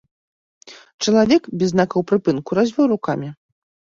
Чалавек 1.07 1.43
без 1.63 1.69
знакаў 1.73 2.01
прыпынку 2.11 2.49
развёў 2.61 2.87
рукамі. 2.95 3.29